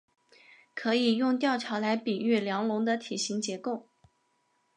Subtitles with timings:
[0.73, 3.87] 可以用吊桥来比喻梁龙的体型结构。